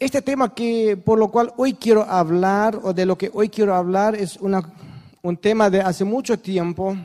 [0.00, 3.74] Este tema que por lo cual hoy quiero hablar o de lo que hoy quiero
[3.74, 4.72] hablar es una,
[5.20, 6.96] un tema de hace mucho tiempo,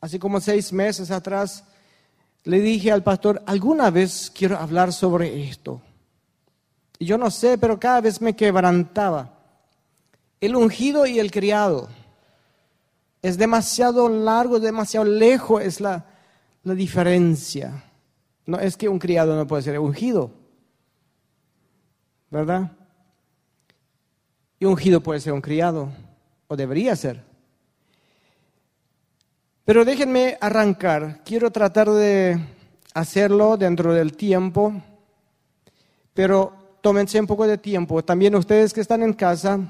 [0.00, 1.62] así como seis meses atrás,
[2.42, 5.80] le dije al pastor, alguna vez quiero hablar sobre esto.
[6.98, 9.38] Y yo no sé, pero cada vez me quebrantaba.
[10.40, 11.88] El ungido y el criado.
[13.22, 16.06] Es demasiado largo, demasiado lejos es la,
[16.64, 17.84] la diferencia.
[18.46, 20.41] No es que un criado no puede ser ungido.
[22.32, 22.72] ¿Verdad?
[24.58, 25.90] Y ungido puede ser un criado,
[26.48, 27.22] o debería ser.
[29.66, 31.20] Pero déjenme arrancar.
[31.24, 32.40] Quiero tratar de
[32.94, 34.72] hacerlo dentro del tiempo,
[36.14, 38.02] pero tómense un poco de tiempo.
[38.02, 39.60] También ustedes que están en casa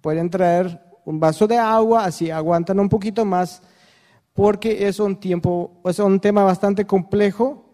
[0.00, 3.62] pueden traer un vaso de agua, así aguantan un poquito más,
[4.32, 7.64] porque es un tiempo, es un tema bastante complejo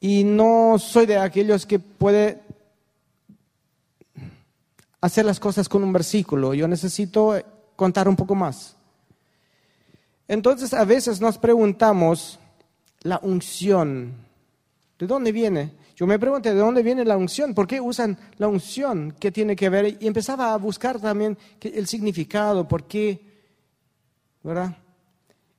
[0.00, 2.42] y no soy de aquellos que puede
[5.00, 7.34] hacer las cosas con un versículo, yo necesito
[7.76, 8.76] contar un poco más.
[10.26, 12.38] Entonces a veces nos preguntamos
[13.02, 14.14] la unción,
[14.98, 15.72] ¿de dónde viene?
[15.96, 17.54] Yo me pregunté, ¿de dónde viene la unción?
[17.54, 19.16] ¿Por qué usan la unción?
[19.18, 19.96] ¿Qué tiene que ver?
[20.00, 23.20] Y empezaba a buscar también el significado, ¿por qué?
[24.42, 24.76] ¿Verdad?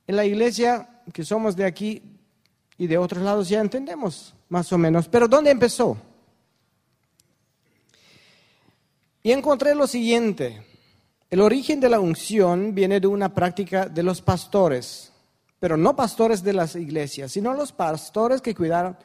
[0.06, 2.02] En la iglesia que somos de aquí
[2.78, 5.96] y de otros lados ya entendemos más o menos, pero ¿dónde empezó?
[9.22, 10.62] Y encontré lo siguiente.
[11.28, 15.12] El origen de la unción viene de una práctica de los pastores,
[15.60, 18.96] pero no pastores de las iglesias, sino los pastores que cuidaron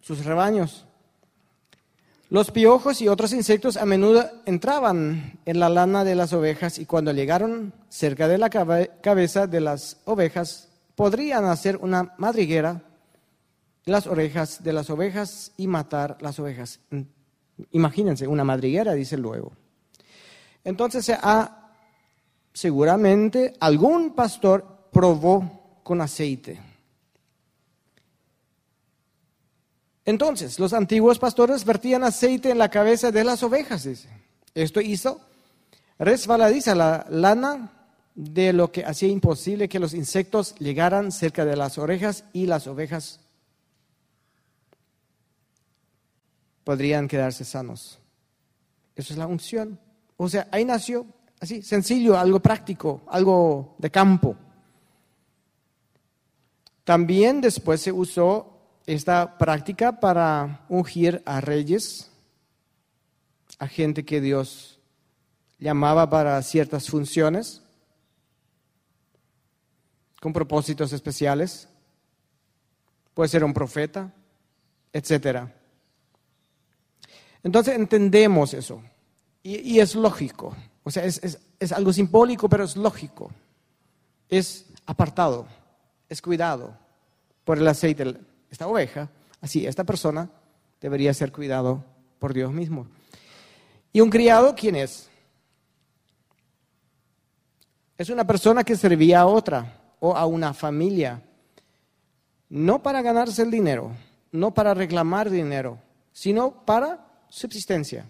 [0.00, 0.86] sus rebaños.
[2.30, 6.84] Los piojos y otros insectos a menudo entraban en la lana de las ovejas y
[6.84, 12.82] cuando llegaron cerca de la cabeza de las ovejas podrían hacer una madriguera
[13.86, 16.80] en las orejas de las ovejas y matar las ovejas.
[17.72, 19.52] Imagínense, una madriguera, dice luego.
[20.64, 21.10] Entonces,
[22.52, 26.60] seguramente algún pastor probó con aceite.
[30.04, 34.08] Entonces, los antiguos pastores vertían aceite en la cabeza de las ovejas, dice.
[34.54, 35.20] Esto hizo
[35.98, 37.72] resbaladiza la lana
[38.14, 42.66] de lo que hacía imposible que los insectos llegaran cerca de las orejas y las
[42.66, 43.20] ovejas
[46.68, 47.98] podrían quedarse sanos.
[48.94, 49.80] Eso es la unción.
[50.18, 51.06] O sea, ahí nació,
[51.40, 54.36] así, sencillo, algo práctico, algo de campo.
[56.84, 62.10] También después se usó esta práctica para ungir a reyes,
[63.58, 64.78] a gente que Dios
[65.58, 67.62] llamaba para ciertas funciones,
[70.20, 71.66] con propósitos especiales.
[73.14, 74.12] Puede ser un profeta,
[74.92, 75.54] etcétera.
[77.42, 78.82] Entonces entendemos eso.
[79.42, 80.54] Y, es lógico.
[80.82, 81.20] O sea, es,
[81.58, 83.30] es algo simbólico, pero es lógico.
[84.28, 85.46] Es apartado,
[86.08, 86.76] es cuidado
[87.44, 89.08] por el aceite de esta oveja.
[89.40, 90.30] Así, esta persona
[90.80, 91.84] debería ser cuidado
[92.18, 92.86] por Dios mismo.
[93.92, 95.08] ¿Y un criado quién es?
[97.96, 101.22] Es una persona que servía a otra o a una familia,
[102.48, 103.90] no para ganarse el dinero,
[104.30, 105.78] no para reclamar dinero,
[106.12, 108.08] sino para subsistencia.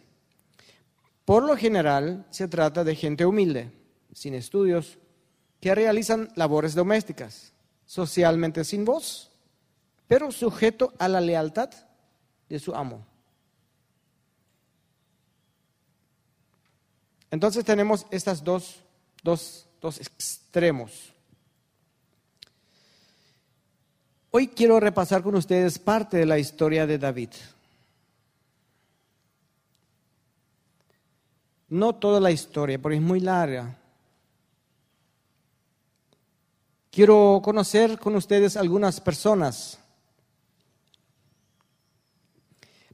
[1.25, 3.71] Por lo general se trata de gente humilde,
[4.13, 4.99] sin estudios,
[5.61, 7.53] que realizan labores domésticas,
[7.85, 9.31] socialmente sin voz,
[10.07, 11.71] pero sujeto a la lealtad
[12.49, 13.07] de su amo.
[17.31, 18.77] Entonces tenemos estos dos,
[19.23, 21.13] dos, dos extremos.
[24.31, 27.31] Hoy quiero repasar con ustedes parte de la historia de David.
[31.69, 33.79] No toda la historia, porque es muy larga.
[36.91, 39.79] Quiero conocer con ustedes algunas personas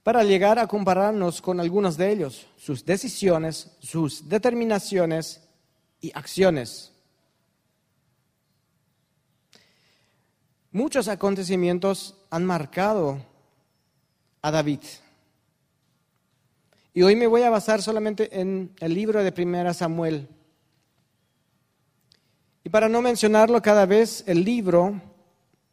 [0.02, 5.40] para llegar a compararnos con algunos de ellos, sus decisiones, sus determinaciones
[6.00, 6.92] y acciones.
[10.70, 13.24] Muchos acontecimientos han marcado
[14.42, 14.80] a David.
[16.96, 20.28] Y hoy me voy a basar solamente en el libro de Primera Samuel.
[22.62, 25.02] Y para no mencionarlo cada vez el libro,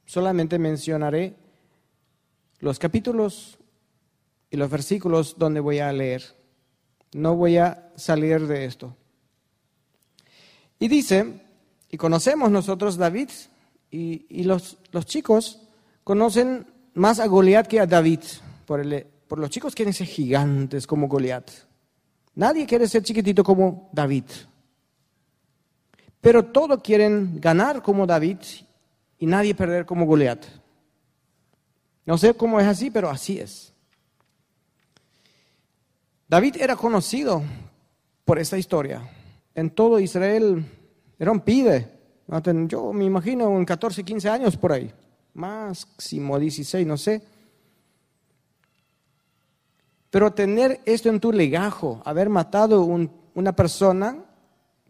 [0.03, 1.35] solamente mencionaré
[2.59, 3.59] los capítulos
[4.49, 6.23] y los versículos donde voy a leer.
[7.13, 8.97] No voy a salir de esto.
[10.79, 11.45] Y dice,
[11.91, 13.29] y conocemos nosotros David,
[13.91, 15.61] y, los, los chicos
[16.03, 16.65] conocen
[16.95, 18.21] más a Goliat que a David,
[18.65, 21.49] por el por los chicos quieren ser gigantes como Goliat.
[22.35, 24.25] Nadie quiere ser chiquitito como David.
[26.19, 28.39] Pero todos quieren ganar como David
[29.19, 30.43] y nadie perder como Goliat.
[32.05, 33.71] No sé cómo es así, pero así es.
[36.27, 37.41] David era conocido
[38.25, 39.09] por esta historia.
[39.55, 40.65] En todo Israel
[41.17, 41.89] era un pibe.
[42.67, 44.91] Yo me imagino en 14, 15 años por ahí.
[45.35, 47.30] Máximo 16, no sé.
[50.11, 54.17] Pero tener esto en tu legajo, haber matado una persona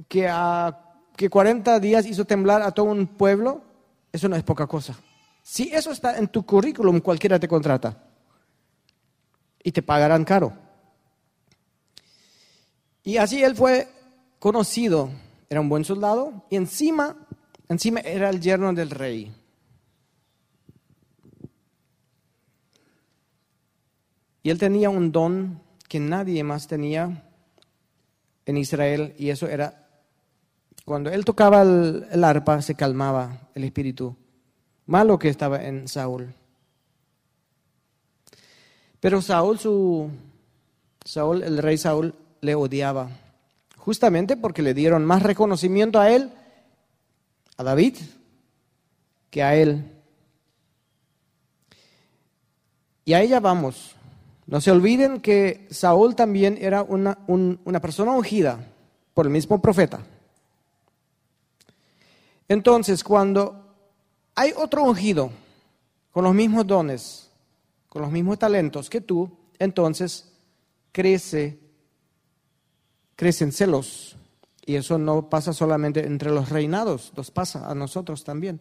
[0.10, 0.78] que, a,
[1.16, 3.62] que 40 días hizo temblar a todo un pueblo,
[4.12, 4.96] eso no es poca cosa.
[5.44, 8.04] Si eso está en tu currículum, cualquiera te contrata
[9.64, 10.54] y te pagarán caro.
[13.04, 13.88] Y así él fue
[14.40, 15.10] conocido,
[15.50, 17.16] era un buen soldado y encima,
[17.70, 19.32] encima era el yerno del rey.
[24.44, 27.24] Y él tenía un don que nadie más tenía
[28.46, 29.82] en Israel y eso era
[30.86, 34.16] cuando él tocaba el, arpa se calmaba el espíritu
[34.88, 36.34] malo que estaba en Saúl.
[39.00, 40.10] Pero Saúl, su,
[41.06, 43.10] Saúl, el rey Saúl, le odiaba,
[43.78, 46.32] justamente porque le dieron más reconocimiento a él,
[47.58, 47.98] a David,
[49.30, 49.86] que a él.
[53.06, 53.96] Y a ella vamos.
[54.52, 58.68] No se olviden que Saúl también era una, una persona ungida
[59.14, 60.02] por el mismo profeta.
[62.50, 63.74] Entonces, cuando
[64.36, 65.32] hay otro ungido
[66.12, 67.32] con los mismos dones,
[67.88, 70.34] con los mismos talentos que tú, entonces
[70.92, 71.58] crece,
[73.16, 74.18] crecen celos.
[74.66, 78.60] Y eso no pasa solamente entre los reinados, nos pasa a nosotros también.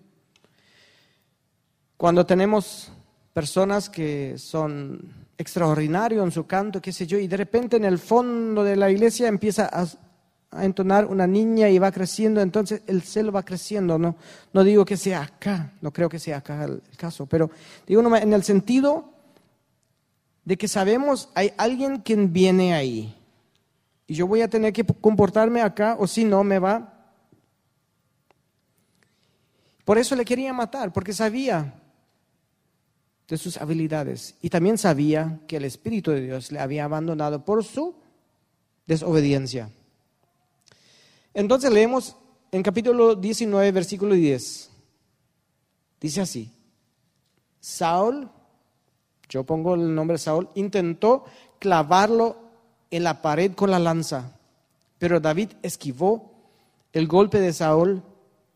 [1.96, 2.92] Cuando tenemos
[3.32, 7.98] personas que son extraordinarios en su canto, qué sé yo, y de repente en el
[7.98, 13.32] fondo de la iglesia empieza a entonar una niña y va creciendo, entonces el celo
[13.32, 13.98] va creciendo.
[13.98, 14.16] No,
[14.52, 17.50] no digo que sea acá, no creo que sea acá el, caso, pero
[17.86, 19.14] digo en el sentido
[20.44, 23.16] de que sabemos hay alguien quien viene ahí.
[24.06, 26.92] Y yo voy a tener que comportarme acá o si no me va.
[29.86, 31.79] Por eso le quería matar, porque sabía
[33.30, 37.64] de sus habilidades y también sabía que el Espíritu de Dios le había abandonado por
[37.64, 37.94] su
[38.88, 39.70] desobediencia.
[41.32, 42.16] Entonces leemos
[42.50, 44.70] en capítulo 19, versículo 10.
[46.00, 46.52] Dice así,
[47.60, 48.28] Saúl,
[49.28, 51.24] yo pongo el nombre Saúl, intentó
[51.60, 52.36] clavarlo
[52.90, 54.36] en la pared con la lanza,
[54.98, 56.32] pero David esquivó
[56.92, 58.02] el golpe de Saúl,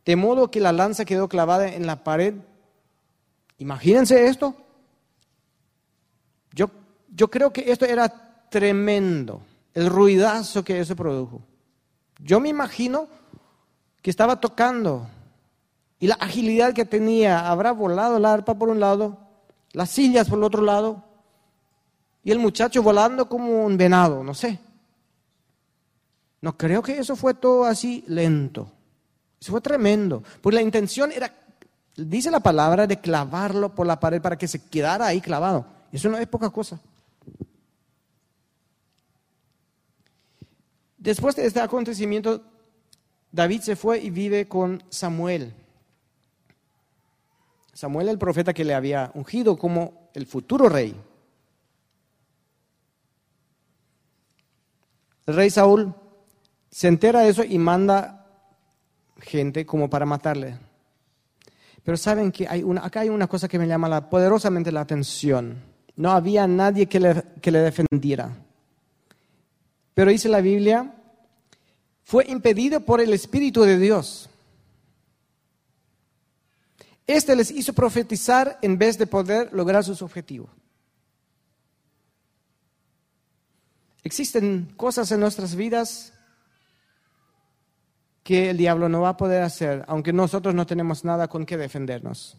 [0.05, 2.35] de modo que la lanza quedó clavada en la pared.
[3.59, 4.57] Imagínense esto.
[7.15, 8.09] Yo, creo que esto era
[8.51, 9.41] tremendo,
[9.73, 11.43] el ruidazo que eso produjo.
[12.19, 13.09] Yo me imagino
[14.03, 15.07] que estaba tocando
[16.01, 19.19] y la agilidad que tenía, habrá volado la arpa por un lado,
[19.73, 21.03] las sillas por el otro lado,
[22.25, 24.59] y el muchacho volando como un venado, no sé.
[26.41, 28.69] No creo que eso fue todo así lento.
[29.41, 30.23] Eso fue tremendo.
[30.41, 31.33] Pues la intención era,
[31.97, 35.65] dice la palabra, de clavarlo por la pared para que se quedara ahí clavado.
[35.93, 36.81] Eso no es poca cosa.
[41.05, 42.43] Después de este acontecimiento,
[43.31, 45.53] David se fue y vive con Samuel.
[47.75, 50.99] Samuel, el profeta que le había ungido como el futuro rey.
[55.27, 55.95] El rey Saúl
[56.71, 58.27] se entera de eso y manda
[59.19, 60.57] gente como para matarle.
[61.83, 65.63] Pero saben que hay una, acá hay una cosa que me llama poderosamente la atención.
[65.97, 68.44] No había nadie que le, que le defendiera.
[69.95, 70.93] Pero dice la Biblia,
[72.03, 74.29] fue impedido por el Espíritu de Dios.
[77.07, 80.51] Este les hizo profetizar en vez de poder lograr sus objetivos.
[84.03, 86.13] Existen cosas en nuestras vidas
[88.23, 91.57] que el diablo no va a poder hacer, aunque nosotros no tenemos nada con que
[91.57, 92.39] defendernos.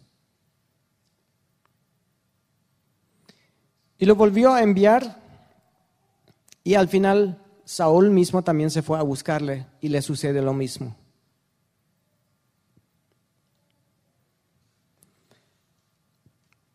[3.97, 5.21] Y lo volvió a enviar
[6.63, 10.95] y al final Saúl mismo también se fue a buscarle y le sucede lo mismo.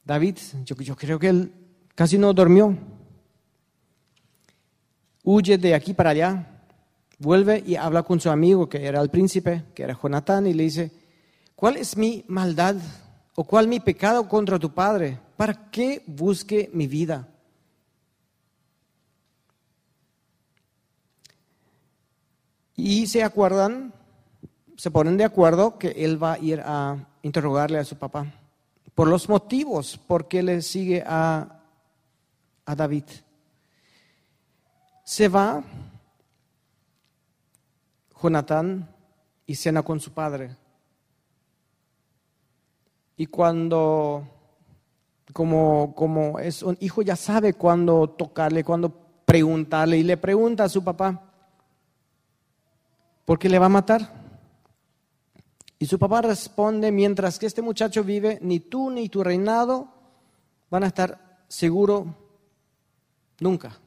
[0.04, 1.52] David, yo, creo que él
[1.94, 2.76] casi no durmió.
[5.22, 6.64] Huye de aquí para allá,
[7.20, 10.64] vuelve y habla con su amigo que era el príncipe, que era Jonatán, y le
[10.64, 10.90] dice,
[11.54, 12.74] ¿cuál es mi maldad
[13.36, 15.20] o cuál mi pecado contra tu padre?
[15.36, 17.28] ¿Para qué busque mi vida?
[22.82, 23.92] Y se acuerdan,
[24.74, 28.32] se ponen de acuerdo que él va a ir a interrogarle a su papá
[28.94, 31.60] por los motivos por qué le sigue a,
[32.64, 33.04] a David.
[35.04, 35.62] Se va
[38.22, 38.88] Jonatán
[39.44, 40.56] y cena con su padre.
[43.18, 44.26] Y cuando,
[45.34, 48.90] como, como es un hijo, ya sabe cuándo tocarle, cuándo
[49.26, 51.29] preguntarle, y le pregunta a su papá,
[53.30, 54.12] ¿por qué le va a matar?
[55.78, 59.86] Y su papá responde, mientras que este muchacho vive, ni tú ni tu reinado
[60.68, 62.08] van a estar seguros
[63.38, 63.78] nunca.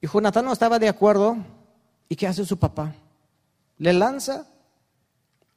[0.00, 1.36] Y Jonatán no estaba de acuerdo.
[2.08, 2.96] ¿Y qué hace su papá?
[3.76, 4.48] Le lanza,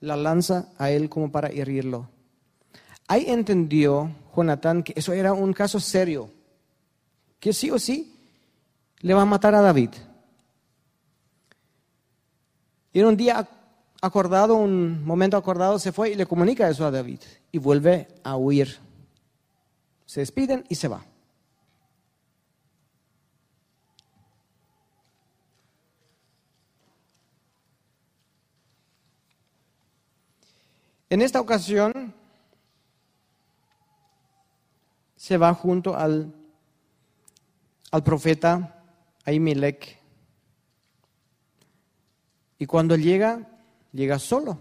[0.02, 2.10] la lanza a él como para herirlo.
[3.08, 6.30] Ahí entendió Jonatán que eso era un caso serio,
[7.40, 8.11] que sí o sí
[9.02, 9.92] le va a matar a David.
[12.94, 13.48] Y en un día
[14.02, 17.20] acordado, un momento acordado, se fue y le comunica eso a David
[17.52, 18.80] y vuelve a huir.
[20.06, 21.06] Se despiden y se va.
[31.10, 32.14] En esta ocasión
[35.16, 36.34] se va junto al,
[37.92, 38.81] al profeta
[39.26, 40.00] Ahimelech.
[42.60, 43.48] Y cuando llega,
[43.92, 44.60] llega solo.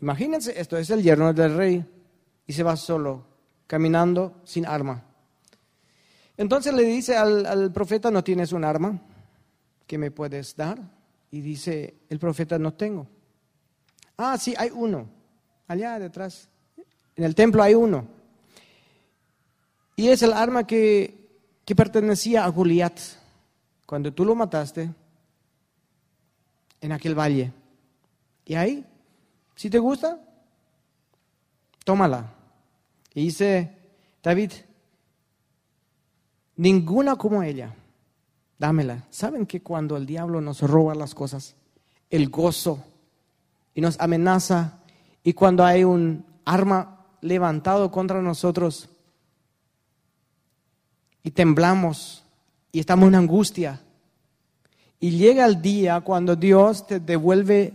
[0.00, 1.84] Imagínense, esto es el yerno del rey
[2.46, 3.24] y se va solo,
[3.66, 5.04] caminando sin arma.
[6.36, 9.00] Entonces le dice al, profeta, ¿no tienes un arma
[9.86, 10.78] que me puedes dar?
[11.30, 13.06] Y dice, el profeta, no tengo.
[14.16, 15.08] Ah, sí, hay uno
[15.66, 16.48] allá detrás.
[17.16, 18.06] En el templo hay uno.
[19.96, 21.28] Y es el arma que,
[21.64, 22.98] que pertenecía a Goliat.
[23.86, 24.92] Cuando tú lo mataste
[26.80, 27.52] en aquel valle.
[28.44, 28.84] Y ahí,
[29.54, 30.20] si te gusta,
[31.84, 32.32] tómala.
[33.14, 33.72] Y dice
[34.22, 34.52] David,
[36.56, 37.74] ninguna como ella,
[38.58, 39.06] dámela.
[39.10, 41.54] ¿Saben que cuando el diablo nos roba las cosas,
[42.10, 42.84] el gozo
[43.74, 44.80] y nos amenaza
[45.22, 48.88] y cuando hay un arma levantado contra nosotros
[51.22, 52.25] y temblamos
[52.72, 53.80] y estamos en angustia.
[54.98, 57.74] Y llega el día cuando Dios te devuelve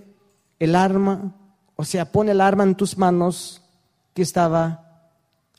[0.59, 1.35] el arma,
[1.75, 3.61] o sea, pone el arma en tus manos
[4.13, 5.09] que estaba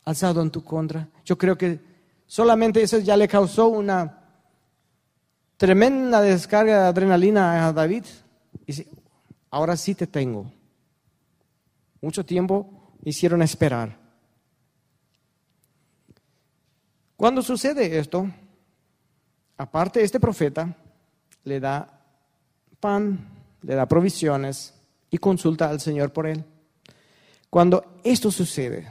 [0.04, 1.08] alzado en tu contra.
[1.24, 1.80] Yo creo que
[2.26, 4.20] solamente eso ya le causó una
[5.56, 8.04] tremenda descarga de adrenalina a David.
[8.54, 8.88] Y dice,
[9.50, 10.50] ahora sí te tengo.
[12.00, 13.96] Mucho tiempo hicieron esperar.
[17.16, 18.28] Cuando sucede esto,
[19.62, 20.76] aparte este profeta
[21.44, 21.88] le da
[22.80, 23.28] pan,
[23.62, 24.74] le da provisiones
[25.08, 26.44] y consulta al Señor por él.
[27.48, 28.90] Cuando esto sucede,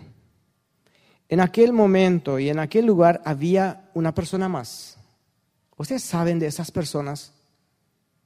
[1.28, 4.98] en aquel momento y en aquel lugar había una persona más.
[5.78, 7.34] Ustedes saben de esas personas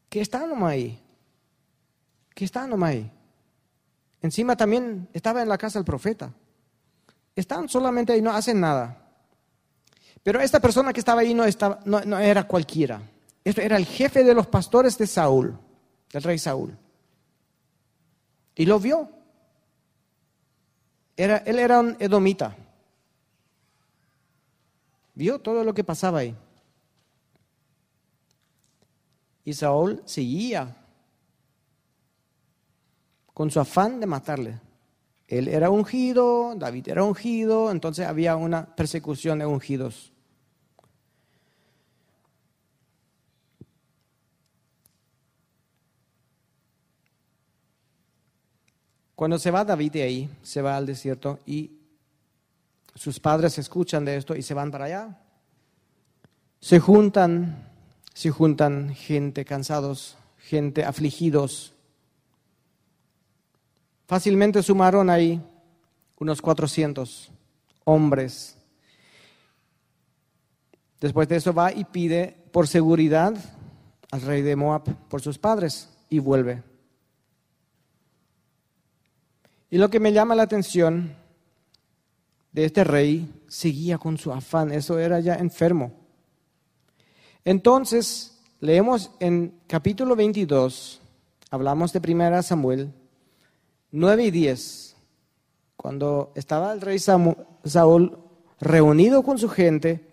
[0.09, 1.01] que están ahí,
[2.33, 3.11] que están ahí.
[4.21, 6.31] Encima también estaba en la casa el profeta.
[7.35, 9.04] Están solamente ahí, no hacen nada.
[10.25, 12.99] Pero esta persona que estaba ahí no, estaba, no, era cualquiera.
[13.43, 15.55] Era el jefe de los pastores de Saúl,
[16.11, 16.75] del rey Saúl.
[18.55, 19.07] Y lo vio.
[21.15, 22.55] Era, él era un edomita.
[25.13, 26.35] Vio todo lo que pasaba ahí.
[29.43, 30.75] Y Saúl seguía
[33.31, 34.59] con su afán de matarle.
[35.27, 40.14] Él era ungido, David era ungido, entonces había una persecución de ungidos.
[49.15, 51.71] Cuando se va David de ahí, se va al desierto y
[52.93, 55.21] sus padres escuchan de esto y se van para allá.
[56.59, 57.69] Se juntan,
[58.13, 61.75] se juntan gente cansados, gente afligidos,
[64.07, 65.41] Fácilmente sumaron ahí
[66.19, 67.31] unos 400
[67.85, 68.55] hombres.
[71.01, 73.33] Después de eso va y pide por seguridad
[74.11, 76.61] al rey de Moab por sus padres y vuelve.
[79.75, 81.17] Y lo que me llama la atención
[82.53, 85.91] de este rey seguía con su afán, eso era ya enfermo.
[87.43, 91.01] Entonces, leemos en capítulo 22,
[91.51, 92.93] hablamos de primera Samuel,
[93.91, 94.95] 9 y 10,
[95.75, 98.17] cuando estaba el rey Saúl
[98.61, 100.09] reunido con su gente,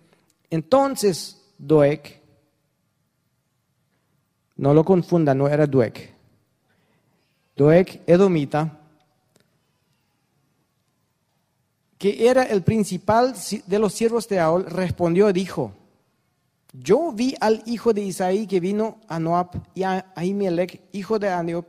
[0.51, 2.21] entonces Doeg.
[4.57, 6.13] No lo confundan, no era Doeg.
[7.55, 8.81] Doeg, edomita,
[12.03, 13.33] que era el principal
[13.65, 15.71] de los siervos de Aol, respondió y dijo,
[16.73, 21.31] yo vi al hijo de Isaí que vino a Noab y a Ahimelech, hijo de
[21.31, 21.65] Aniop,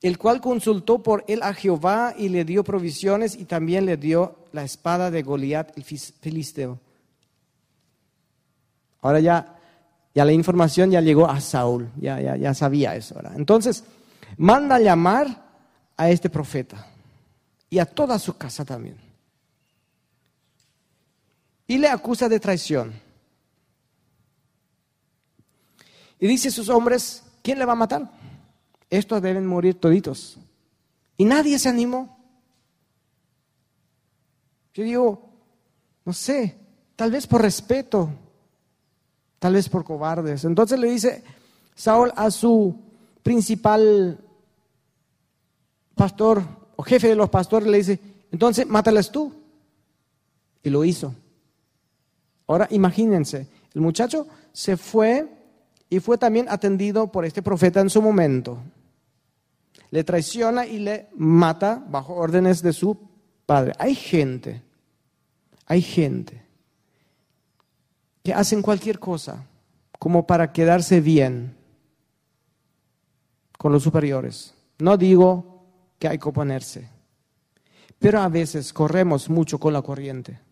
[0.00, 4.36] el cual consultó por él a Jehová y le dio provisiones y también le dio
[4.52, 6.78] la espada de Goliat, el filisteo.
[9.02, 9.58] Ahora ya,
[10.14, 13.16] ya la información ya llegó a Saúl, ya, ya, ya sabía eso.
[13.34, 13.82] Entonces,
[14.36, 15.48] manda llamar
[15.96, 16.86] a este profeta
[17.68, 19.07] y a toda su casa también.
[21.68, 22.92] Y le acusa de traición.
[26.18, 28.10] Y dice a sus hombres, ¿quién le va a matar?
[28.90, 30.38] Estos deben morir toditos.
[31.16, 32.18] Y nadie se animó.
[34.74, 35.30] Yo digo,
[36.04, 36.56] no sé,
[36.96, 38.10] tal vez por respeto,
[39.38, 40.44] tal vez por cobardes.
[40.44, 41.22] Entonces le dice
[41.74, 42.80] Saúl a su
[43.22, 44.18] principal
[45.94, 46.42] pastor
[46.76, 49.34] o jefe de los pastores, le dice, entonces mátales tú.
[50.62, 51.14] Y lo hizo.
[52.48, 55.28] Ahora imagínense, el muchacho se fue
[55.90, 58.58] y fue también atendido por este profeta en su momento.
[59.90, 62.98] Le traiciona y le mata bajo órdenes de su
[63.46, 63.72] padre.
[63.78, 64.62] Hay gente,
[65.66, 66.42] hay gente
[68.24, 69.46] que hacen cualquier cosa
[69.98, 71.56] como para quedarse bien
[73.58, 74.54] con los superiores.
[74.78, 75.66] No digo
[75.98, 76.88] que hay que oponerse,
[77.98, 80.47] pero a veces corremos mucho con la corriente.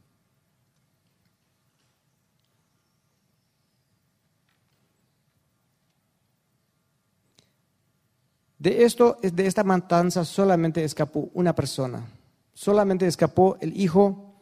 [8.58, 12.06] De esto, de esta matanza solamente escapó una persona.
[12.54, 14.34] Solamente escapó el hijo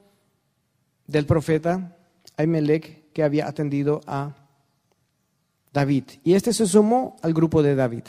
[1.06, 1.96] del profeta
[2.36, 4.34] Ahimelech que había atendido a
[5.72, 6.04] David.
[6.22, 8.04] Y este se sumó al grupo de David.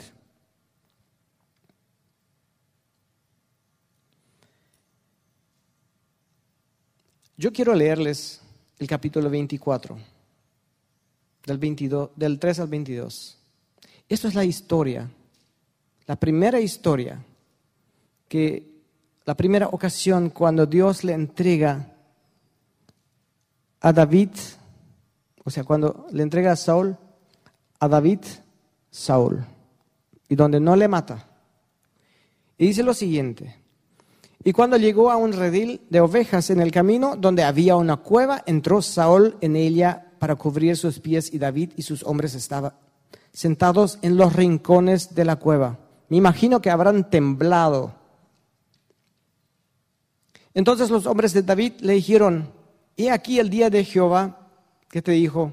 [7.36, 8.40] Yo quiero leerles
[8.78, 9.98] el capítulo 24,
[11.44, 13.38] del, 22, del 3 al 22.
[14.08, 15.10] Esto es la historia
[16.06, 17.24] la primera historia,
[18.28, 18.76] que
[19.24, 21.92] la primera ocasión cuando Dios le entrega
[23.80, 24.30] a David,
[25.44, 26.96] o sea, cuando le entrega a Saúl,
[27.80, 28.20] a David,
[28.90, 29.44] Saúl,
[30.28, 31.26] y donde no le mata.
[32.58, 33.56] Y dice lo siguiente,
[34.46, 38.44] y cuando llegó a un redil de ovejas en el camino, donde había una cueva,
[38.46, 42.72] entró Saúl en ella para cubrir sus pies y David y sus hombres estaban
[43.32, 45.80] sentados en los rincones de la cueva.
[46.08, 47.94] Me imagino que habrán temblado.
[50.54, 52.52] Entonces los hombres de David le dijeron,
[52.96, 54.48] he aquí el día de Jehová
[54.88, 55.52] que te dijo,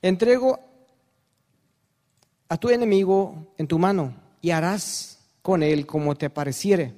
[0.00, 0.58] entrego
[2.48, 6.94] a tu enemigo en tu mano y harás con él como te pareciere.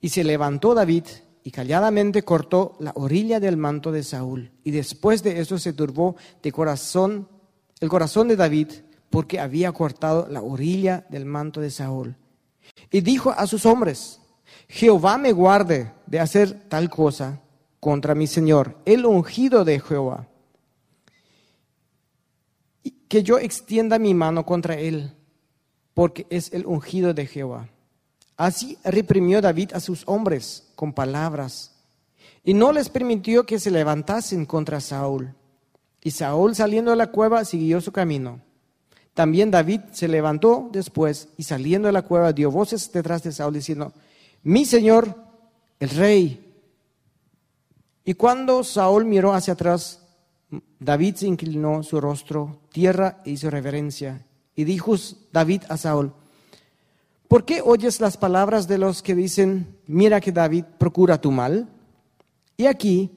[0.00, 1.04] Y se levantó David
[1.44, 4.50] y calladamente cortó la orilla del manto de Saúl.
[4.64, 7.28] Y después de eso se turbó de corazón
[7.80, 8.68] el corazón de David
[9.12, 12.16] porque había cortado la orilla del manto de Saúl.
[12.90, 14.20] Y dijo a sus hombres,
[14.68, 17.42] Jehová me guarde de hacer tal cosa
[17.78, 20.28] contra mi Señor, el ungido de Jehová,
[23.06, 25.12] que yo extienda mi mano contra él,
[25.92, 27.68] porque es el ungido de Jehová.
[28.38, 31.74] Así reprimió David a sus hombres con palabras,
[32.42, 35.34] y no les permitió que se levantasen contra Saúl.
[36.02, 38.40] Y Saúl saliendo de la cueva siguió su camino.
[39.14, 43.54] También David se levantó después y saliendo de la cueva dio voces detrás de Saúl
[43.54, 43.92] diciendo,
[44.42, 45.14] mi Señor,
[45.78, 46.54] el rey.
[48.04, 50.00] Y cuando Saúl miró hacia atrás,
[50.78, 54.26] David se inclinó su rostro, tierra e hizo reverencia.
[54.54, 54.94] Y dijo
[55.32, 56.12] David a Saúl,
[57.28, 61.68] ¿por qué oyes las palabras de los que dicen, mira que David procura tu mal?
[62.56, 63.10] Y aquí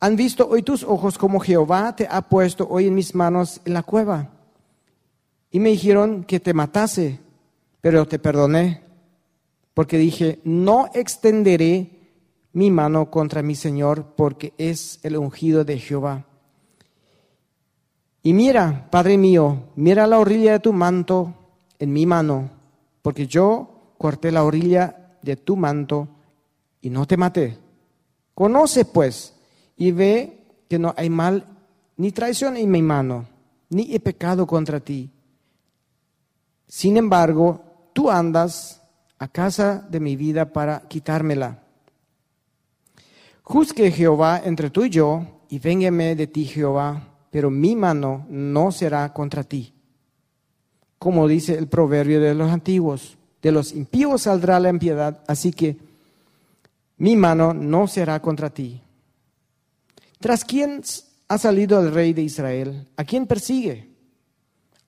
[0.00, 3.74] han visto hoy tus ojos como Jehová te ha puesto hoy en mis manos en
[3.74, 4.30] la cueva.
[5.50, 7.20] Y me dijeron que te matase,
[7.80, 8.82] pero te perdoné,
[9.74, 11.90] porque dije, no extenderé
[12.52, 16.26] mi mano contra mi Señor, porque es el ungido de Jehová.
[18.22, 21.34] Y mira, Padre mío, mira la orilla de tu manto
[21.78, 22.50] en mi mano,
[23.00, 26.08] porque yo corté la orilla de tu manto
[26.80, 27.56] y no te maté.
[28.34, 29.34] Conoce pues
[29.76, 31.46] y ve que no hay mal
[31.96, 33.26] ni traición en mi mano,
[33.70, 35.10] ni he pecado contra ti.
[36.68, 38.82] Sin embargo, tú andas
[39.18, 41.62] a casa de mi vida para quitármela.
[43.42, 48.70] Juzgue Jehová entre tú y yo, y véngame de ti, Jehová, pero mi mano no
[48.70, 49.72] será contra ti.
[50.98, 55.78] Como dice el proverbio de los antiguos, de los impíos saldrá la impiedad, así que
[56.98, 58.82] mi mano no será contra ti.
[60.18, 60.82] ¿Tras quién
[61.28, 62.88] ha salido el rey de Israel?
[62.96, 63.88] ¿A quién persigue?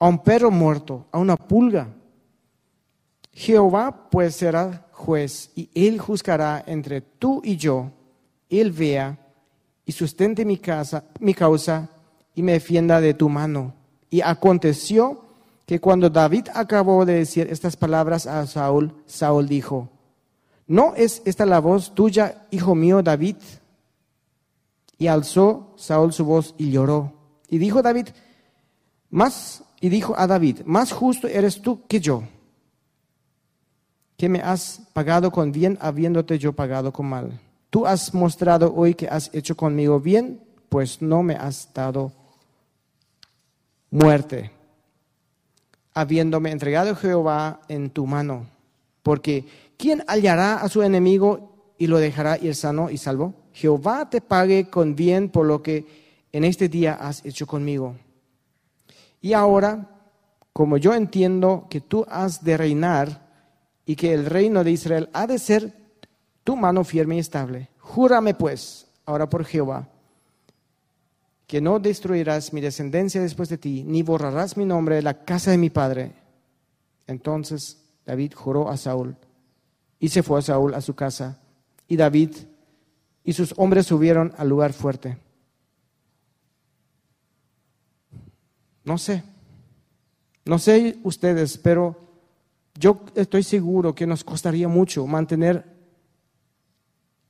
[0.00, 1.88] A un perro muerto, a una pulga.
[3.32, 7.92] Jehová pues será juez y él juzgará entre tú y yo.
[8.48, 9.18] Él vea
[9.84, 11.90] y sustente mi, casa, mi causa
[12.34, 13.74] y me defienda de tu mano.
[14.10, 15.24] Y aconteció
[15.66, 19.88] que cuando David acabó de decir estas palabras a Saúl, Saúl dijo,
[20.66, 23.36] ¿no es esta la voz tuya, hijo mío David?
[24.98, 27.12] Y alzó Saúl su voz y lloró.
[27.48, 28.08] Y dijo David,
[29.10, 32.22] más, y dijo a David, más justo eres tú que yo,
[34.16, 37.40] que me has pagado con bien habiéndote yo pagado con mal.
[37.70, 42.12] Tú has mostrado hoy que has hecho conmigo bien, pues no me has dado
[43.90, 44.50] muerte,
[45.94, 48.46] habiéndome entregado Jehová en tu mano.
[49.02, 49.46] Porque
[49.78, 53.34] ¿quién hallará a su enemigo y lo dejará ir sano y salvo?
[53.52, 55.86] Jehová te pague con bien por lo que
[56.32, 57.96] en este día has hecho conmigo.
[59.20, 59.88] Y ahora,
[60.52, 63.28] como yo entiendo que tú has de reinar
[63.84, 65.72] y que el reino de Israel ha de ser
[66.44, 69.88] tu mano firme y estable, júrame pues, ahora por Jehová,
[71.46, 75.50] que no destruirás mi descendencia después de ti, ni borrarás mi nombre de la casa
[75.50, 76.12] de mi padre.
[77.06, 79.16] Entonces David juró a Saúl
[79.98, 81.40] y se fue a Saúl a su casa.
[81.88, 82.36] Y David
[83.24, 85.18] y sus hombres subieron al lugar fuerte.
[88.90, 89.22] No sé,
[90.44, 91.96] no sé ustedes, pero
[92.74, 95.64] yo estoy seguro que nos costaría mucho mantener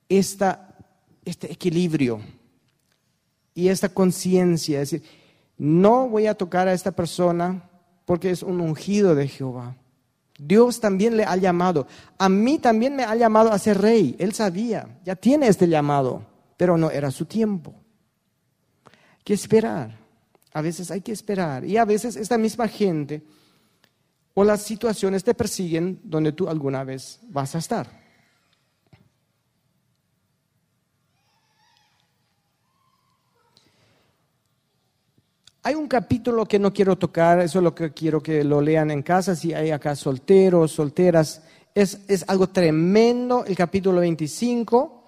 [0.09, 0.75] esta,
[1.23, 2.23] este equilibrio
[3.55, 4.81] y esta conciencia.
[4.81, 5.07] Es decir,
[5.59, 7.69] no voy a tocar a esta persona
[8.07, 9.77] porque es un ungido de Jehová.
[10.39, 11.87] Dios también le ha llamado.
[12.17, 14.17] A mí también me ha llamado a ser rey.
[14.19, 16.25] Él sabía, ya tiene este llamado,
[16.57, 17.75] pero no era su tiempo.
[19.23, 20.00] Que esperar.
[20.53, 21.65] A veces hay que esperar.
[21.65, 23.23] Y a veces esta misma gente
[24.35, 28.01] o las situaciones te persiguen donde tú alguna vez vas a estar.
[35.63, 38.91] Hay un capítulo que no quiero tocar, eso es lo que quiero que lo lean
[38.91, 41.43] en casa, si hay acá solteros, solteras.
[41.75, 45.05] Es, es algo tremendo, el capítulo 25.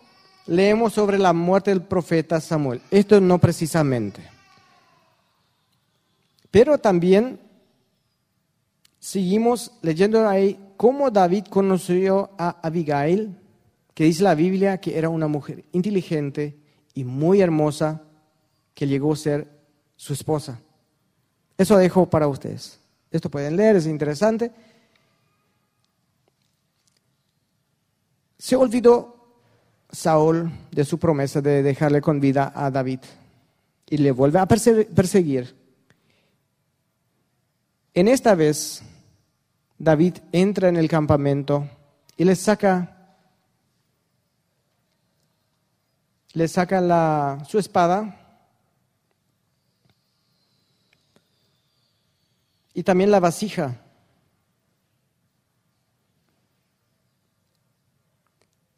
[0.48, 2.82] Leemos sobre la muerte del profeta Samuel.
[2.90, 4.31] Esto no precisamente.
[6.52, 7.40] Pero también
[9.00, 13.36] seguimos leyendo ahí cómo David conoció a Abigail,
[13.94, 16.56] que dice la Biblia que era una mujer inteligente
[16.94, 18.02] y muy hermosa,
[18.74, 19.48] que llegó a ser
[19.96, 20.60] su esposa.
[21.56, 22.78] Eso dejo para ustedes.
[23.10, 24.52] Esto pueden leer, es interesante.
[28.38, 29.40] Se olvidó
[29.90, 33.00] Saúl de su promesa de dejarle con vida a David
[33.88, 35.61] y le vuelve a perseguir.
[37.94, 38.82] En esta vez,
[39.78, 41.68] David entra en el campamento
[42.16, 43.16] y le saca,
[46.32, 48.18] le saca la, su espada
[52.72, 53.78] y también la vasija.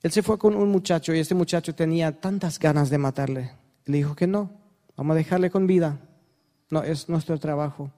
[0.02, 3.52] Él se fue con un muchacho y este muchacho tenía tantas ganas de matarle.
[3.84, 4.50] Le dijo que no,
[4.96, 6.00] vamos a dejarle con vida.
[6.70, 7.90] No, es nuestro trabajo.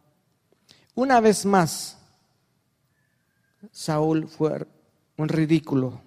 [0.96, 1.96] Una vez más,
[3.70, 4.66] Saúl fue
[5.16, 6.02] un ridículo.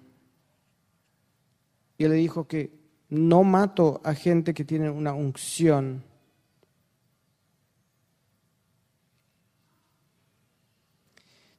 [1.96, 2.70] Y le dijo que
[3.08, 6.04] no mato a gente que tiene una unción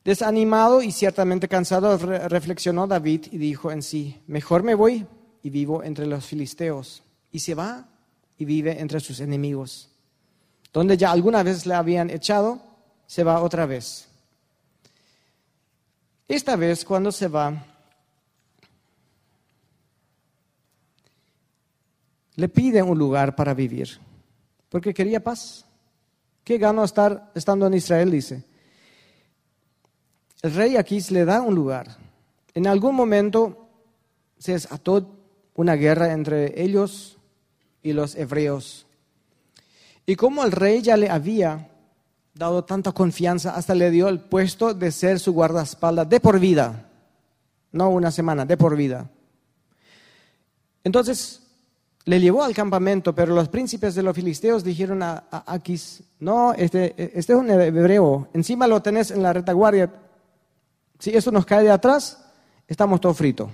[0.04, 5.06] Desanimado y ciertamente cansado, reflexionó David y dijo en sí, mejor me voy
[5.44, 7.04] y vivo entre los filisteos.
[7.32, 7.88] Y se va
[8.38, 9.90] y vive entre sus enemigos.
[10.74, 12.71] Donde ya alguna vez le habían echado,
[13.12, 14.08] se va otra vez.
[16.30, 17.62] Esta vez cuando se va,
[22.38, 24.00] le pide un lugar para vivir,
[24.70, 25.66] porque quería paz.
[26.46, 28.12] ¿Qué gano estar estando en Israel?
[28.12, 28.46] Dice.
[30.42, 31.98] El rey aquí le da un lugar.
[32.54, 33.68] En algún momento
[34.40, 35.20] se desató
[35.56, 37.18] una guerra entre ellos
[37.84, 38.88] y los hebreos.
[40.06, 41.71] Y como el rey ya le había
[42.34, 46.90] dado tanta confianza, hasta le dio el puesto de ser su guardaespaldas de por vida,
[47.72, 49.10] no una semana, de por vida.
[50.84, 51.42] Entonces,
[52.06, 56.96] le llevó al campamento, pero los príncipes de los filisteos dijeron a, Aquis, no, este,
[56.98, 59.92] este es un hebreo, encima lo tenés en la retaguardia,
[61.00, 62.26] si eso nos cae de atrás,
[62.68, 63.52] estamos todo fritos.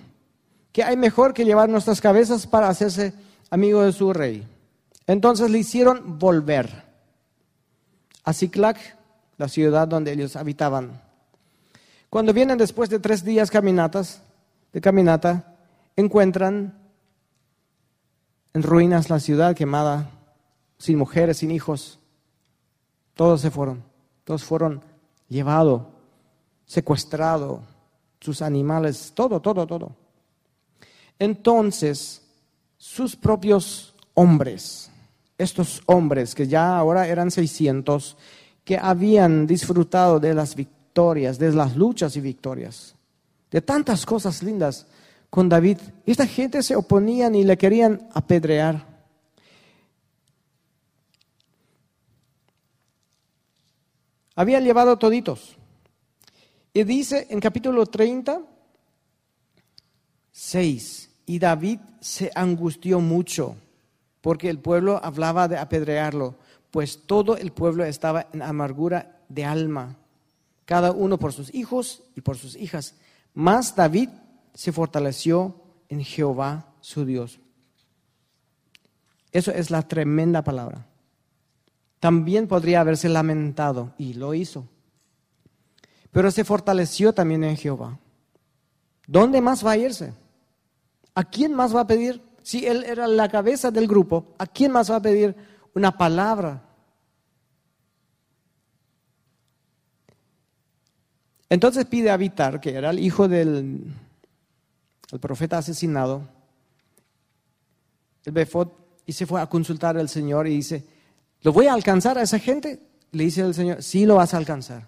[0.71, 3.13] ¿Qué hay mejor que llevar nuestras cabezas para hacerse
[3.49, 4.47] amigo de su rey?
[5.07, 6.86] Entonces le hicieron volver
[8.27, 8.77] a Ciclac,
[9.37, 11.01] la ciudad donde ellos habitaban.
[12.09, 14.21] Cuando vienen después de tres días caminatas,
[14.73, 15.55] de caminata,
[15.95, 16.77] encuentran
[18.53, 20.09] en ruinas la ciudad quemada,
[20.77, 21.99] sin mujeres, sin hijos.
[23.13, 23.81] Todos se fueron,
[24.25, 24.81] todos fueron
[25.29, 25.83] llevados,
[26.65, 27.61] secuestrados,
[28.19, 29.95] sus animales, todo, todo, todo.
[31.17, 32.27] Entonces,
[32.77, 34.91] sus propios hombres,
[35.37, 38.17] estos hombres que ya ahora eran 600,
[38.63, 42.95] que habían disfrutado de las victorias, de las luchas y victorias,
[43.51, 44.87] de tantas cosas lindas
[45.29, 48.85] con David, esta gente se oponían y le querían apedrear.
[54.35, 55.57] Habían llevado toditos.
[56.73, 58.41] Y dice en capítulo 30,
[60.31, 63.55] 6, y David se angustió mucho
[64.27, 66.35] porque el pueblo hablaba de apedrearlo,
[66.69, 69.95] pues todo el pueblo estaba en amargura de alma,
[70.65, 72.95] cada uno por sus hijos y por sus hijas.
[73.33, 74.09] Mas David
[74.53, 75.55] se fortaleció
[75.87, 77.39] en Jehová su Dios.
[79.31, 80.85] Eso es la tremenda palabra.
[82.01, 84.67] También podría haberse lamentado y lo hizo.
[86.11, 87.97] Pero se fortaleció también en Jehová.
[89.07, 90.13] ¿Dónde más va a irse?
[91.15, 92.26] ¿A quién más va a pedir?
[92.47, 95.35] Si él era la cabeza del grupo, ¿a quién más va a pedir
[95.73, 96.63] una palabra?
[101.49, 103.93] Entonces pide a Abitar, que era el hijo del,
[105.11, 106.25] el profeta asesinado,
[108.23, 108.69] el Befod,
[109.05, 110.85] y se fue a consultar al Señor y dice,
[111.41, 112.79] ¿lo voy a alcanzar a esa gente?
[113.11, 114.87] Le dice el Señor, sí lo vas a alcanzar.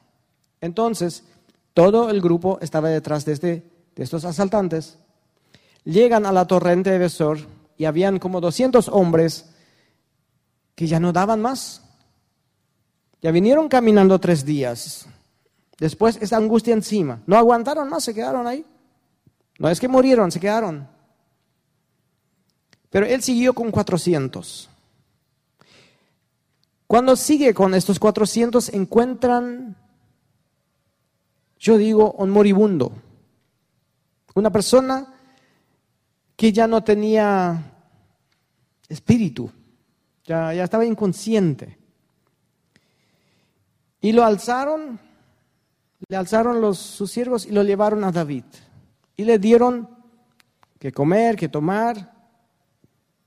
[0.61, 1.25] Entonces,
[1.73, 4.97] todo el grupo estaba detrás de, este, de estos asaltantes.
[5.89, 7.39] Llegan a la torrente de Besor
[7.75, 9.49] y habían como 200 hombres
[10.75, 11.81] que ya no daban más.
[13.23, 15.07] Ya vinieron caminando tres días.
[15.79, 17.23] Después esa angustia encima.
[17.25, 18.63] No aguantaron más, se quedaron ahí.
[19.57, 20.87] No es que murieron, se quedaron.
[22.91, 24.69] Pero él siguió con 400.
[26.85, 29.75] Cuando sigue con estos 400, encuentran,
[31.57, 32.91] yo digo, un moribundo.
[34.35, 35.15] Una persona
[36.39, 37.61] que ya no tenía
[38.87, 39.51] espíritu,
[40.23, 41.77] ya, ya estaba inconsciente.
[43.99, 44.97] Y lo alzaron,
[46.07, 48.45] le alzaron los, sus siervos y lo llevaron a David
[49.17, 49.89] y le dieron
[50.79, 52.13] que comer, que tomar,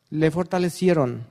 [0.08, 1.26] le fortalecieron.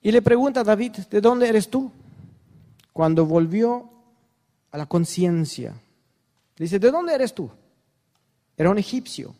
[0.00, 1.92] Y le pregunta a David, ¿de dónde eres tú?
[2.94, 3.90] Cuando volvió
[4.70, 5.74] a la conciencia.
[6.56, 7.50] Dice, ¿de dónde eres tú?
[8.56, 9.34] Era un egipcio.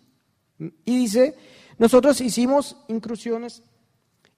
[0.58, 1.34] Y dice,
[1.78, 3.62] nosotros hicimos incursiones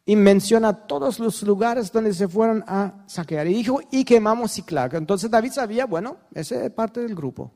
[0.05, 3.47] y menciona todos los lugares donde se fueron a saquear.
[3.49, 4.95] Y dijo, y quemamos Ciclac.
[4.95, 7.51] Entonces David sabía, bueno, ese es parte del grupo.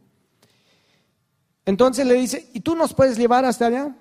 [1.64, 3.94] Entonces le dice, ¿y tú nos puedes llevar hasta allá?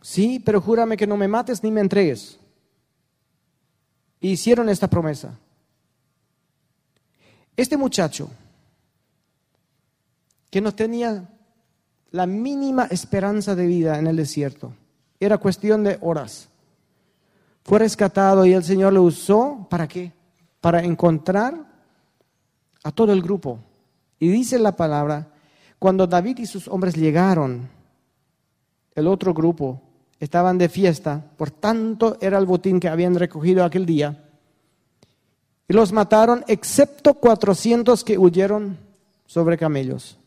[0.00, 2.38] Sí, pero júrame que no me mates ni me entregues.
[4.20, 5.38] Y hicieron esta promesa.
[7.56, 8.30] Este muchacho,
[10.50, 11.28] que no tenía
[12.10, 14.72] la mínima esperanza de vida en el desierto,
[15.18, 16.50] era cuestión de horas
[17.64, 20.12] fue rescatado y el Señor lo usó para qué?
[20.60, 21.54] Para encontrar
[22.82, 23.60] a todo el grupo.
[24.18, 25.28] Y dice la palabra,
[25.78, 27.68] cuando David y sus hombres llegaron,
[28.94, 29.80] el otro grupo
[30.18, 34.29] estaban de fiesta, por tanto era el botín que habían recogido aquel día,
[35.70, 38.76] y los mataron excepto 400 que huyeron
[39.24, 40.18] sobre camellos.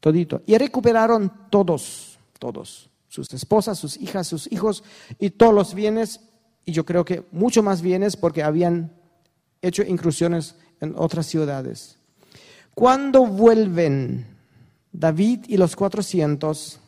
[0.00, 0.42] Todito.
[0.44, 4.84] Y recuperaron todos, todos sus esposas, sus hijas, sus hijos
[5.18, 6.20] y todos los bienes,
[6.66, 8.92] y yo creo que mucho más bienes porque habían
[9.62, 11.96] hecho incursiones en otras ciudades.
[12.74, 14.26] Cuando vuelven
[14.92, 16.80] David y los 400,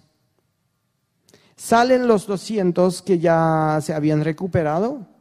[1.56, 5.15] salen los 200 que ya se habían recuperado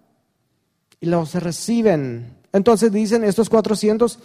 [1.00, 2.38] y los reciben.
[2.52, 4.20] Entonces dicen estos 400,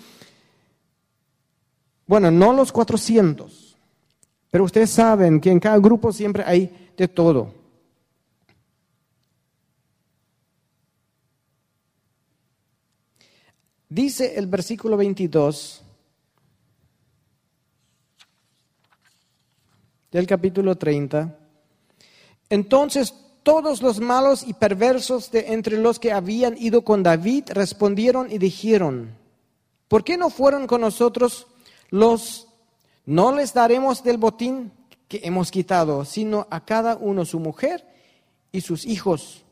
[2.07, 3.77] bueno, no los 400,
[4.51, 7.55] pero ustedes saben que en cada grupo siempre hay de todo.
[13.89, 15.83] Dice el versículo 22
[20.13, 21.37] del capítulo 30.
[22.49, 28.31] Entonces todos los malos y perversos de entre los que habían ido con David respondieron
[28.31, 29.17] y dijeron,
[29.89, 31.47] ¿por qué no fueron con nosotros
[31.89, 32.49] los,
[33.07, 34.73] no les daremos del botín
[35.09, 37.87] que hemos quitado, sino a cada uno su mujer
[38.53, 39.45] y sus hijos,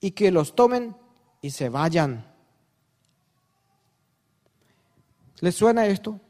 [0.00, 0.96] y que los tomen
[1.40, 2.26] y se vayan?
[5.40, 6.20] ¿Les suena esto?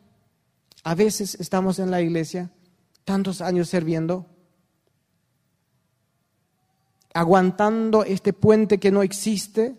[0.85, 2.51] A veces estamos en la iglesia,
[3.05, 4.27] tantos años sirviendo,
[7.15, 9.75] aguantando este puente que no existe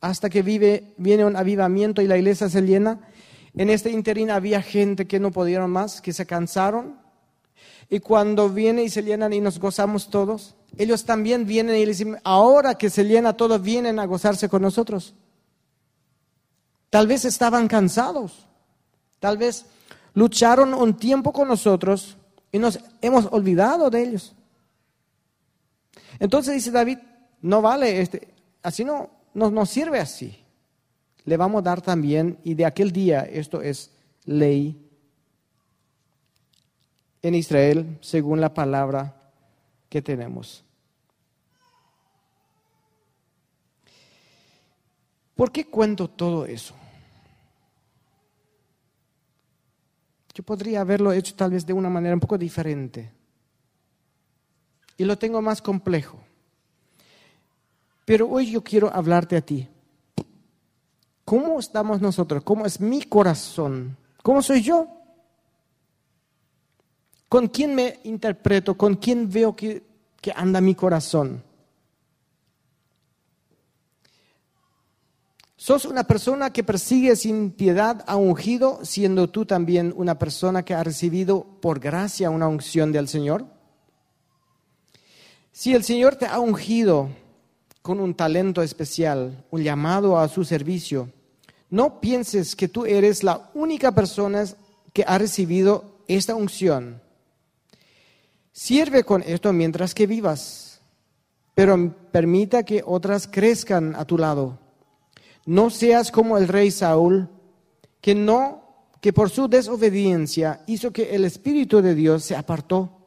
[0.00, 3.00] hasta que vive, viene un avivamiento y la iglesia se llena.
[3.54, 6.98] En este interín había gente que no pudieron más, que se cansaron.
[7.88, 12.18] Y cuando viene y se llenan y nos gozamos todos, ellos también vienen y dicen,
[12.24, 15.14] ahora que se llena todo, vienen a gozarse con nosotros.
[16.88, 18.46] Tal vez estaban cansados,
[19.18, 19.66] tal vez
[20.14, 22.16] lucharon un tiempo con nosotros
[22.52, 24.34] y nos hemos olvidado de ellos.
[26.20, 26.98] Entonces dice David,
[27.40, 28.28] no vale, este,
[28.62, 30.38] así no, no nos sirve así.
[31.24, 33.90] Le vamos a dar también, y de aquel día esto es
[34.26, 34.86] ley
[37.22, 39.32] en Israel según la palabra
[39.88, 40.62] que tenemos.
[45.34, 46.74] ¿Por qué cuento todo eso?
[50.34, 53.19] Yo podría haberlo hecho tal vez de una manera un poco diferente
[55.00, 56.18] y lo tengo más complejo.
[58.04, 59.66] Pero hoy yo quiero hablarte a ti.
[61.24, 62.44] ¿Cómo estamos nosotros?
[62.44, 63.96] ¿Cómo es mi corazón?
[64.22, 64.88] ¿Cómo soy yo?
[67.30, 68.76] ¿Con quién me interpreto?
[68.76, 69.82] ¿Con quién veo que,
[70.20, 71.42] que anda mi corazón?
[75.56, 80.74] ¿Sos una persona que persigue sin piedad a ungido, siendo tú también una persona que
[80.74, 83.59] ha recibido por gracia una unción del Señor?
[85.60, 87.10] Si el Señor te ha ungido
[87.82, 91.10] con un talento especial, un llamado a su servicio,
[91.68, 94.42] no pienses que tú eres la única persona
[94.94, 97.02] que ha recibido esta unción.
[98.52, 100.80] Sirve con esto mientras que vivas,
[101.54, 104.58] pero permita que otras crezcan a tu lado.
[105.44, 107.28] No seas como el rey Saúl,
[108.00, 108.62] que no
[109.02, 112.99] que por su desobediencia hizo que el espíritu de Dios se apartó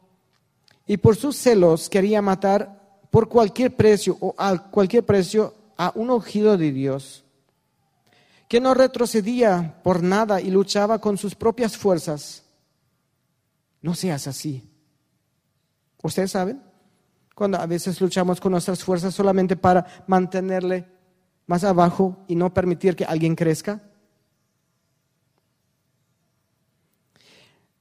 [0.86, 6.10] y por sus celos quería matar por cualquier precio o a cualquier precio a un
[6.10, 7.24] ungido de Dios,
[8.48, 12.44] que no retrocedía por nada y luchaba con sus propias fuerzas.
[13.80, 14.68] No seas así.
[16.02, 16.62] ¿Ustedes saben?
[17.34, 20.86] Cuando a veces luchamos con nuestras fuerzas solamente para mantenerle
[21.46, 23.82] más abajo y no permitir que alguien crezca.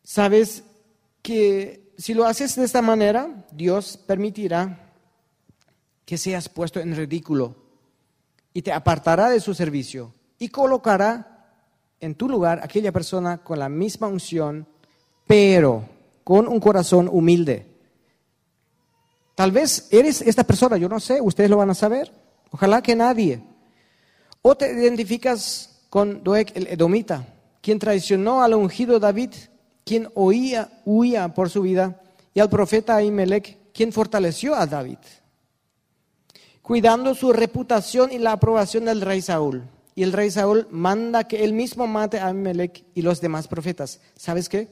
[0.03, 0.63] ¿Sabes
[1.21, 4.93] que si lo haces de esta manera, Dios permitirá
[6.05, 7.55] que seas puesto en ridículo
[8.53, 11.33] y te apartará de su servicio y colocará
[11.99, 14.67] en tu lugar aquella persona con la misma unción,
[15.25, 15.87] pero
[16.23, 17.67] con un corazón humilde.
[19.35, 22.11] Tal vez eres esta persona, yo no sé, ustedes lo van a saber,
[22.51, 23.41] ojalá que nadie.
[24.41, 27.25] O te identificas con Doeg el Edomita,
[27.61, 29.31] quien traicionó al ungido David
[29.85, 32.01] quien oía, huía por su vida,
[32.33, 34.97] y al profeta Ahimelech, quien fortaleció a David,
[36.61, 39.63] cuidando su reputación y la aprobación del rey Saúl.
[39.95, 43.99] Y el rey Saúl manda que él mismo mate a Ahimelech y los demás profetas.
[44.15, 44.67] ¿Sabes qué?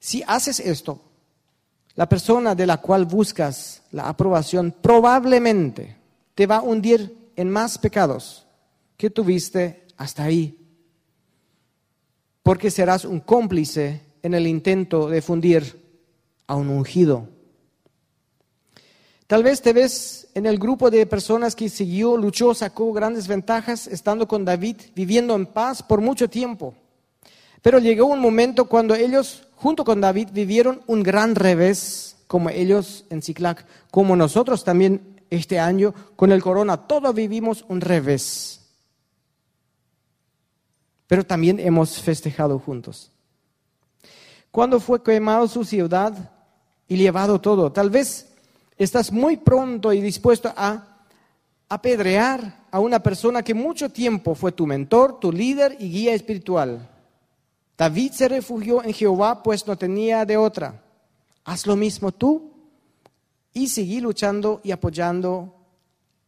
[0.00, 1.00] Si haces esto,
[1.94, 5.96] la persona de la cual buscas la aprobación probablemente
[6.34, 8.46] te va a hundir en más pecados
[8.96, 10.58] que tuviste hasta ahí.
[12.42, 15.78] Porque serás un cómplice en el intento de fundir
[16.46, 17.28] a un ungido.
[19.26, 23.86] Tal vez te ves en el grupo de personas que siguió, luchó, sacó grandes ventajas
[23.86, 26.74] estando con David, viviendo en paz por mucho tiempo.
[27.60, 33.04] Pero llegó un momento cuando ellos, junto con David, vivieron un gran revés, como ellos
[33.10, 36.86] en Ciclac, como nosotros también este año con el corona.
[36.86, 38.62] Todos vivimos un revés.
[41.06, 43.10] Pero también hemos festejado juntos
[44.54, 46.30] cuando fue quemado su ciudad
[46.86, 47.72] y llevado todo.
[47.72, 48.32] Tal vez
[48.78, 51.08] estás muy pronto y dispuesto a
[51.68, 56.88] apedrear a una persona que mucho tiempo fue tu mentor, tu líder y guía espiritual.
[57.76, 60.84] David se refugió en Jehová pues no tenía de otra.
[61.44, 62.52] Haz lo mismo tú
[63.52, 65.52] y seguí luchando y apoyando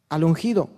[0.08, 0.68] al ungido.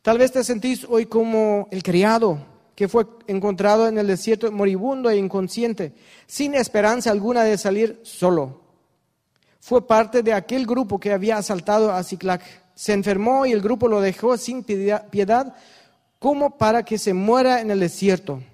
[0.00, 2.38] Tal vez te sentís hoy como el criado
[2.78, 5.94] que fue encontrado en el desierto moribundo e inconsciente,
[6.28, 8.60] sin esperanza alguna de salir solo.
[9.58, 12.40] Fue parte de aquel grupo que había asaltado a Ciclac.
[12.76, 15.56] Se enfermó y el grupo lo dejó sin piedad
[16.20, 18.44] como para que se muera en el desierto.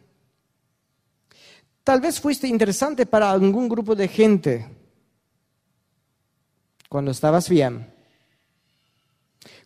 [1.83, 4.67] Tal vez fuiste interesante para algún grupo de gente
[6.89, 7.93] cuando estabas bien,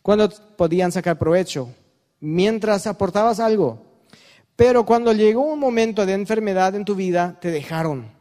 [0.01, 1.73] cuando podían sacar provecho,
[2.19, 3.87] mientras aportabas algo.
[4.59, 8.11] Pero cuando llegó un momento de enfermedad en tu vida, te dejaron.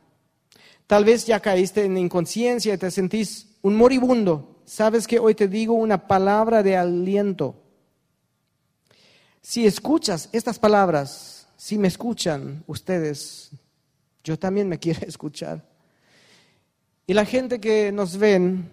[0.87, 4.63] Tal vez ya caíste en inconsciencia y te sentís un moribundo.
[4.65, 7.57] Sabes que hoy te digo una palabra de aliento.
[9.43, 13.51] Si escuchas estas palabras, si me escuchan ustedes,
[14.23, 15.69] yo también me quiero escuchar.
[17.09, 18.71] Y la gente que nos ven,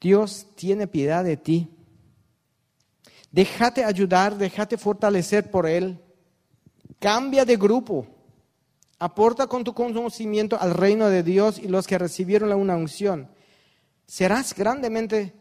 [0.00, 1.71] Dios tiene piedad de ti.
[3.32, 5.98] Déjate ayudar, déjate fortalecer por Él.
[6.98, 8.06] Cambia de grupo.
[8.98, 13.28] Aporta con tu conocimiento al reino de Dios y los que recibieron la una unción.
[14.06, 15.34] Serás grandemente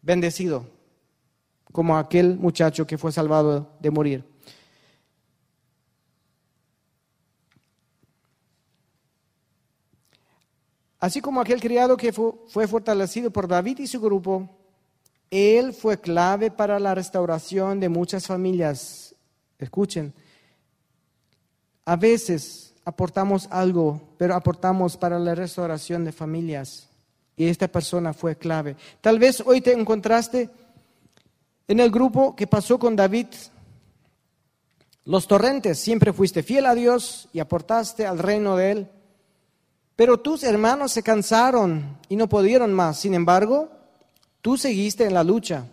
[0.00, 0.66] bendecido,
[1.72, 4.24] como aquel muchacho que fue salvado de morir.
[11.00, 14.63] Así como aquel criado que fue fortalecido por David y su grupo,
[15.34, 19.14] él fue clave para la restauración de muchas familias.
[19.58, 20.14] Escuchen,
[21.84, 26.88] a veces aportamos algo, pero aportamos para la restauración de familias.
[27.36, 28.76] Y esta persona fue clave.
[29.00, 30.48] Tal vez hoy te encontraste
[31.66, 33.26] en el grupo que pasó con David.
[35.04, 38.88] Los torrentes, siempre fuiste fiel a Dios y aportaste al reino de Él.
[39.96, 43.00] Pero tus hermanos se cansaron y no pudieron más.
[43.00, 43.68] Sin embargo,
[44.44, 45.64] tú seguiste en la lucha.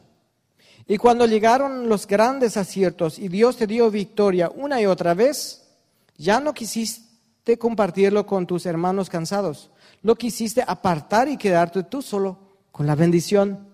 [0.87, 5.67] Y cuando llegaron los grandes aciertos y Dios te dio victoria una y otra vez,
[6.15, 9.69] ya no quisiste compartirlo con tus hermanos cansados
[10.03, 12.37] lo quisiste apartar y quedarte tú solo
[12.71, 13.67] con la bendición.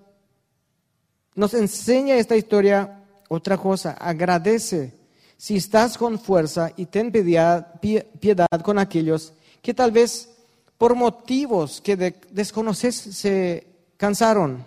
[1.36, 4.94] Nos enseña esta historia otra cosa, agradece
[5.38, 10.30] si estás con fuerza y ten piedad, con aquellos que tal vez
[10.78, 11.96] por motivos que
[12.32, 13.68] desconoces se
[13.98, 14.66] cansaron.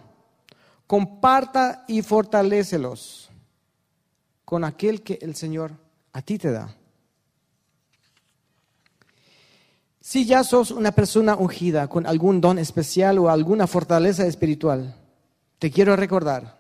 [0.91, 3.31] Comparta y fortalécelos
[4.45, 5.71] con aquel que el Señor
[6.13, 6.75] a ti te da.
[10.01, 14.97] Si ya sos una persona ungida con algún don especial o alguna fortaleza espiritual,
[15.61, 16.59] te quiero recordar,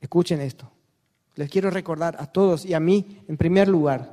[0.00, 0.68] escuchen esto,
[1.36, 4.12] les quiero recordar a todos y a mí en primer lugar,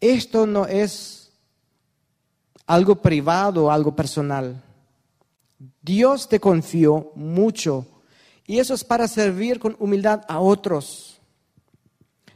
[0.00, 1.32] esto no es
[2.66, 4.64] algo privado, algo personal.
[5.82, 7.86] Dios te confió mucho
[8.46, 11.20] y eso es para servir con humildad a otros.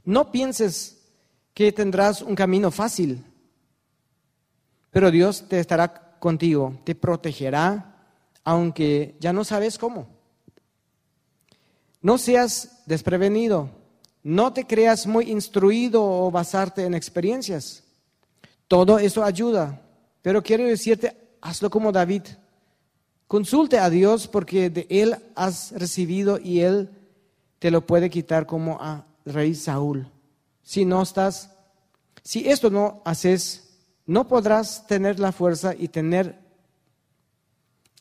[0.05, 1.03] No pienses
[1.55, 3.25] que tendrás un camino fácil.
[4.91, 7.97] Pero Dios te estará contigo, te protegerá,
[8.45, 10.07] aunque ya no sabes cómo.
[12.01, 13.71] No seas desprevenido,
[14.23, 17.85] no te creas muy instruido o basarte en experiencias.
[18.69, 19.81] Todo eso ayuda,
[20.21, 22.23] pero quiero decirte, hazlo como David.
[23.33, 26.91] Consulte a Dios porque de Él has recibido y Él
[27.61, 30.07] te lo puede quitar como a rey Saúl.
[30.63, 31.51] Si no estás,
[32.23, 36.39] si esto no haces, no podrás tener la fuerza y tener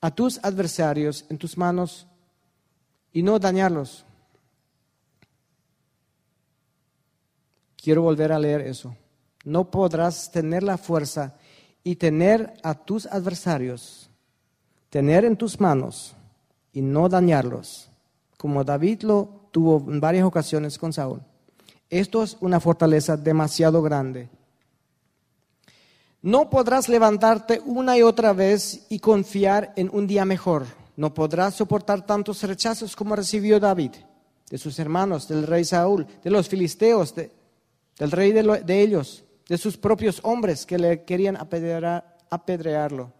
[0.01, 2.07] a tus adversarios en tus manos
[3.13, 4.03] y no dañarlos.
[7.77, 8.97] Quiero volver a leer eso.
[9.45, 11.37] No podrás tener la fuerza
[11.85, 14.00] y tener a tus adversarios,
[14.91, 16.15] tener en tus manos
[16.71, 17.89] y no dañarlos,
[18.37, 21.21] como David lo tuvo en varias ocasiones con Saúl.
[21.89, 24.29] Esto es una fortaleza demasiado grande
[26.23, 30.67] no podrás levantarte una y otra vez y confiar en un día mejor.
[30.95, 33.93] No podrás soportar tantos rechazos como recibió David,
[34.49, 39.77] de sus hermanos, del rey Saúl, de los filisteos, del rey de, ellos, de sus
[39.77, 41.37] propios hombres que le querían
[42.29, 43.11] apedrearlo.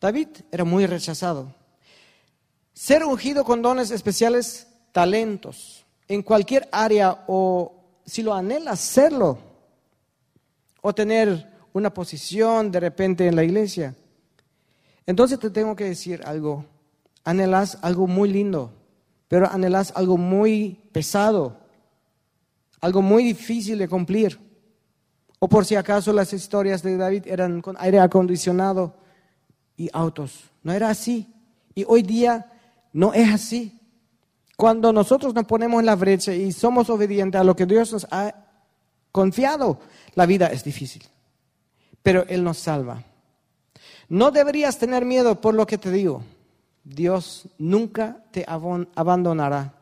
[0.00, 1.54] David era muy rechazado.
[2.72, 7.74] Ser ungido con dones especiales, talentos, en cualquier área o
[8.06, 9.38] si lo anhelas, serlo,
[10.80, 13.94] o tener una posición de repente en la iglesia.
[15.06, 16.64] Entonces te tengo que decir algo.
[17.22, 18.72] Anhelas algo muy lindo,
[19.28, 21.58] pero anhelas algo muy pesado,
[22.80, 24.38] algo muy difícil de cumplir.
[25.38, 28.99] O por si acaso las historias de David eran con aire acondicionado
[29.80, 30.44] y autos.
[30.62, 31.26] No era así.
[31.74, 32.52] Y hoy día
[32.92, 33.80] no es así.
[34.54, 38.06] Cuando nosotros nos ponemos en la brecha y somos obedientes a lo que Dios nos
[38.10, 38.34] ha
[39.10, 39.80] confiado,
[40.14, 41.02] la vida es difícil.
[42.02, 43.02] Pero Él nos salva.
[44.10, 46.22] No deberías tener miedo por lo que te digo.
[46.84, 49.72] Dios nunca te abandonará.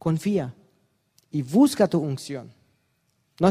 [0.00, 0.52] Confía
[1.30, 2.52] y busca tu unción.
[3.38, 3.46] No